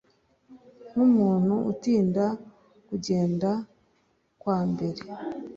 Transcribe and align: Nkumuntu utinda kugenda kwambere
Nkumuntu 0.89 1.53
utinda 1.71 2.25
kugenda 2.87 3.51
kwambere 4.41 5.01